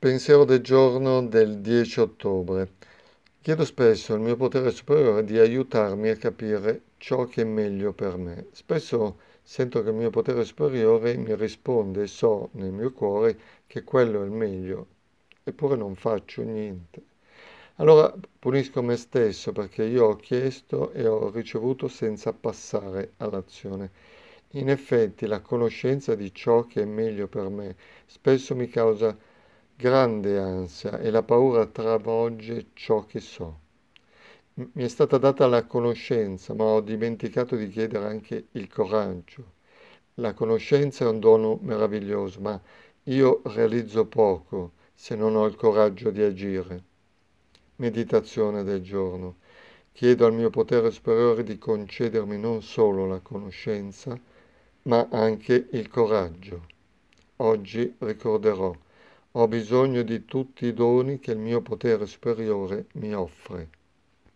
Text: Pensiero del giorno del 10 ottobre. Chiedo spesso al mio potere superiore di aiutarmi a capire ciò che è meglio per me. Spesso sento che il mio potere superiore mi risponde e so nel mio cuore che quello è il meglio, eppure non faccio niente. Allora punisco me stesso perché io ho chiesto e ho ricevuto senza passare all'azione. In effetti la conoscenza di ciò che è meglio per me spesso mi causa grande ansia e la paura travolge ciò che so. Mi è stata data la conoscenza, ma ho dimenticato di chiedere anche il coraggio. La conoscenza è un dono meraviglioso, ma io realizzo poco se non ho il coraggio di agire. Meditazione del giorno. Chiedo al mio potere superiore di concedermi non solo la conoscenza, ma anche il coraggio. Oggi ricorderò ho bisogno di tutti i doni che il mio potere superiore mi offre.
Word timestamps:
Pensiero 0.00 0.46
del 0.46 0.62
giorno 0.62 1.26
del 1.26 1.58
10 1.58 2.00
ottobre. 2.00 2.70
Chiedo 3.42 3.66
spesso 3.66 4.14
al 4.14 4.20
mio 4.20 4.34
potere 4.34 4.70
superiore 4.70 5.24
di 5.24 5.38
aiutarmi 5.38 6.08
a 6.08 6.16
capire 6.16 6.84
ciò 6.96 7.26
che 7.26 7.42
è 7.42 7.44
meglio 7.44 7.92
per 7.92 8.16
me. 8.16 8.46
Spesso 8.52 9.18
sento 9.42 9.82
che 9.82 9.90
il 9.90 9.96
mio 9.96 10.08
potere 10.08 10.44
superiore 10.44 11.18
mi 11.18 11.36
risponde 11.36 12.04
e 12.04 12.06
so 12.06 12.48
nel 12.52 12.72
mio 12.72 12.94
cuore 12.94 13.38
che 13.66 13.84
quello 13.84 14.22
è 14.22 14.24
il 14.24 14.30
meglio, 14.30 14.86
eppure 15.44 15.76
non 15.76 15.94
faccio 15.96 16.40
niente. 16.44 17.02
Allora 17.76 18.10
punisco 18.38 18.80
me 18.80 18.96
stesso 18.96 19.52
perché 19.52 19.84
io 19.84 20.06
ho 20.06 20.16
chiesto 20.16 20.92
e 20.92 21.06
ho 21.06 21.28
ricevuto 21.28 21.88
senza 21.88 22.32
passare 22.32 23.12
all'azione. 23.18 23.90
In 24.52 24.70
effetti 24.70 25.26
la 25.26 25.40
conoscenza 25.40 26.14
di 26.14 26.32
ciò 26.32 26.64
che 26.64 26.80
è 26.80 26.86
meglio 26.86 27.28
per 27.28 27.50
me 27.50 27.76
spesso 28.06 28.56
mi 28.56 28.66
causa 28.66 29.14
grande 29.80 30.38
ansia 30.38 30.98
e 30.98 31.08
la 31.08 31.22
paura 31.22 31.64
travolge 31.64 32.66
ciò 32.74 33.06
che 33.06 33.18
so. 33.18 33.60
Mi 34.52 34.84
è 34.84 34.88
stata 34.88 35.16
data 35.16 35.46
la 35.46 35.64
conoscenza, 35.64 36.52
ma 36.52 36.64
ho 36.64 36.82
dimenticato 36.82 37.56
di 37.56 37.70
chiedere 37.70 38.04
anche 38.04 38.48
il 38.52 38.68
coraggio. 38.68 39.52
La 40.16 40.34
conoscenza 40.34 41.06
è 41.06 41.08
un 41.08 41.18
dono 41.18 41.58
meraviglioso, 41.62 42.40
ma 42.42 42.60
io 43.04 43.40
realizzo 43.44 44.04
poco 44.04 44.72
se 44.92 45.16
non 45.16 45.34
ho 45.34 45.46
il 45.46 45.56
coraggio 45.56 46.10
di 46.10 46.20
agire. 46.20 46.84
Meditazione 47.76 48.62
del 48.62 48.82
giorno. 48.82 49.36
Chiedo 49.92 50.26
al 50.26 50.34
mio 50.34 50.50
potere 50.50 50.90
superiore 50.90 51.42
di 51.42 51.56
concedermi 51.56 52.38
non 52.38 52.60
solo 52.60 53.06
la 53.06 53.20
conoscenza, 53.20 54.14
ma 54.82 55.08
anche 55.10 55.68
il 55.70 55.88
coraggio. 55.88 56.66
Oggi 57.36 57.94
ricorderò 57.96 58.76
ho 59.32 59.46
bisogno 59.46 60.02
di 60.02 60.24
tutti 60.24 60.66
i 60.66 60.72
doni 60.72 61.20
che 61.20 61.32
il 61.32 61.38
mio 61.38 61.62
potere 61.62 62.06
superiore 62.06 62.86
mi 62.94 63.14
offre. 63.14 63.79